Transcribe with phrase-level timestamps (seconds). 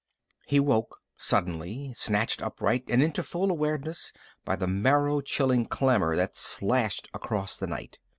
[0.47, 4.11] He woke suddenly, snatched upright and into full awareness
[4.43, 7.99] by the marrow chilling clamor that slashed across the night.